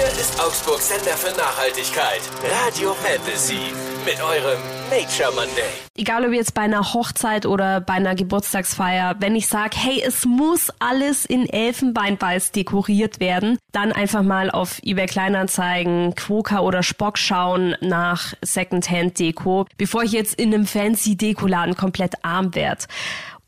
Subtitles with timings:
[0.00, 2.22] Hier ist Augsburg Sender für Nachhaltigkeit.
[2.64, 3.74] Radio Fantasy.
[4.06, 5.68] Mit eurem Nature Monday.
[5.94, 10.24] Egal ob jetzt bei einer Hochzeit oder bei einer Geburtstagsfeier, wenn ich sage, hey, es
[10.24, 17.18] muss alles in Elfenbeinweiß dekoriert werden, dann einfach mal auf eBay Kleinanzeigen, Quoka oder Spock
[17.18, 22.86] schauen nach Secondhand Deko, bevor ich jetzt in einem fancy Dekoladen komplett arm werde.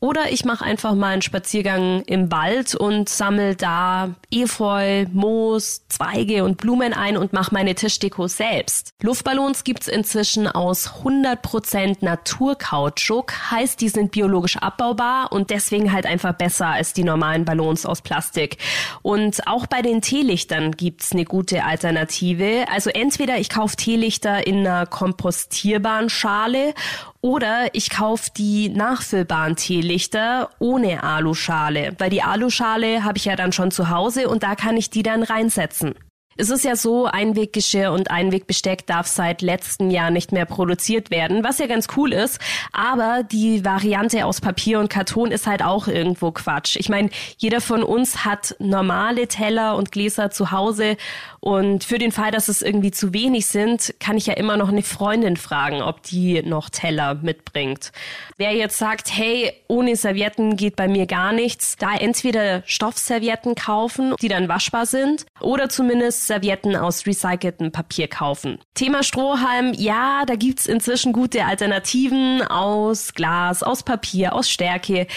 [0.03, 6.43] Oder ich mache einfach mal einen Spaziergang im Wald und sammle da Efeu, Moos, Zweige
[6.43, 8.89] und Blumen ein und mache meine Tischdeko selbst.
[9.01, 16.33] Luftballons gibt's inzwischen aus 100% Naturkautschuk, heißt die sind biologisch abbaubar und deswegen halt einfach
[16.33, 18.57] besser als die normalen Ballons aus Plastik.
[19.03, 22.65] Und auch bei den Teelichtern gibt's eine gute Alternative.
[22.69, 26.73] Also entweder ich kaufe Teelichter in einer kompostierbaren Schale
[27.23, 33.53] oder ich kaufe die nachfüllbaren Teelichter ohne Aluschale, weil die Aluschale habe ich ja dann
[33.53, 35.95] schon zu Hause und da kann ich die dann reinsetzen.
[36.37, 41.43] Es ist ja so, Einweggeschirr und Einwegbesteck darf seit letztem Jahr nicht mehr produziert werden,
[41.43, 42.39] was ja ganz cool ist.
[42.71, 46.75] Aber die Variante aus Papier und Karton ist halt auch irgendwo Quatsch.
[46.77, 50.97] Ich meine, jeder von uns hat normale Teller und Gläser zu Hause
[51.39, 54.69] und für den Fall, dass es irgendwie zu wenig sind, kann ich ja immer noch
[54.69, 57.91] eine Freundin fragen, ob die noch Teller mitbringt.
[58.37, 64.15] Wer jetzt sagt, hey, ohne Servietten geht bei mir gar nichts, da entweder Stoffservietten kaufen,
[64.21, 68.59] die dann waschbar sind, oder zumindest Servietten aus recyceltem Papier kaufen.
[68.73, 75.07] Thema Strohhalm, ja, da gibt's inzwischen gute Alternativen aus Glas, aus Papier, aus Stärke.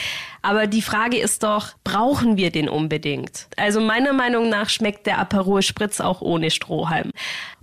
[0.42, 3.48] Aber die Frage ist doch, brauchen wir den unbedingt?
[3.56, 7.10] Also meiner Meinung nach schmeckt der Aperol Spritz auch ohne Strohhalm.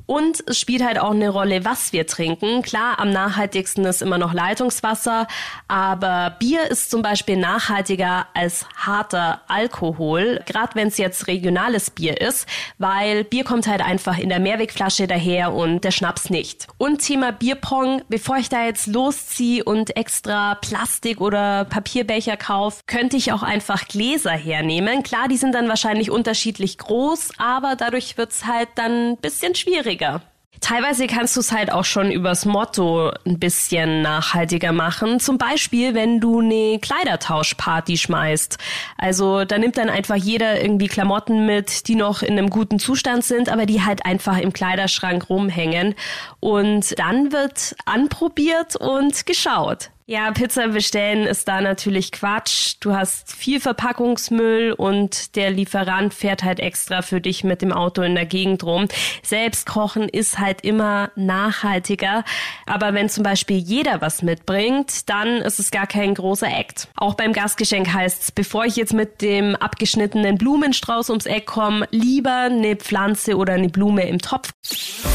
[0.05, 2.61] Und es spielt halt auch eine Rolle, was wir trinken.
[2.61, 5.27] Klar, am nachhaltigsten ist immer noch Leitungswasser,
[5.67, 12.19] aber Bier ist zum Beispiel nachhaltiger als harter Alkohol, gerade wenn es jetzt regionales Bier
[12.19, 16.67] ist, weil Bier kommt halt einfach in der Mehrwegflasche daher und der Schnaps nicht.
[16.77, 23.15] Und Thema Bierpong, bevor ich da jetzt losziehe und extra Plastik oder Papierbecher kaufe, könnte
[23.15, 25.03] ich auch einfach Gläser hernehmen.
[25.03, 30.21] Klar, die sind dann wahrscheinlich unterschiedlich groß, aber dadurch wird's halt dann bisschen schwierig schwieriger.
[30.61, 35.19] Teilweise kannst du es halt auch schon übers Motto ein bisschen nachhaltiger machen.
[35.19, 38.57] Zum Beispiel, wenn du eine Kleidertauschparty schmeißt.
[38.97, 43.25] Also da nimmt dann einfach jeder irgendwie Klamotten mit, die noch in einem guten Zustand
[43.25, 45.95] sind, aber die halt einfach im Kleiderschrank rumhängen.
[46.39, 49.89] Und dann wird anprobiert und geschaut.
[50.05, 52.75] Ja, Pizza bestellen ist da natürlich Quatsch.
[52.81, 58.01] Du hast viel Verpackungsmüll und der Lieferant fährt halt extra für dich mit dem Auto
[58.01, 58.89] in der Gegend rum.
[59.21, 62.25] Selbst kochen ist halt immer nachhaltiger.
[62.65, 66.89] Aber wenn zum Beispiel jeder was mitbringt, dann ist es gar kein großer Act.
[66.97, 72.49] Auch beim Gastgeschenk heißt's, bevor ich jetzt mit dem abgeschnittenen Blumenstrauß ums Eck komme, lieber
[72.51, 74.49] eine Pflanze oder eine Blume im Topf.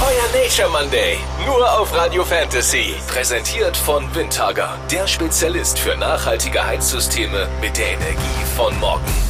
[0.00, 2.94] Euer Nature Monday, nur auf Radio Fantasy.
[3.06, 9.27] Präsentiert von Windhager der Spezialist für nachhaltige Heizsysteme mit der Energie von morgen.